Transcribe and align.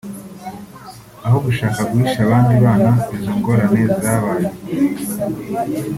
Aho 1.25 1.37
gushaka 1.45 1.79
guhisha 1.89 2.19
abandi 2.23 2.53
bana 2.63 2.91
izo 3.15 3.31
ngorane 3.37 3.81
zabaye 4.01 4.47